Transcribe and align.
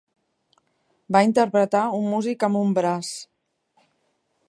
Va 1.17 1.21
interpretar 1.27 1.83
un 1.99 2.09
músic 2.15 2.49
amb 2.49 2.61
un 2.65 2.75
braç. 2.79 3.13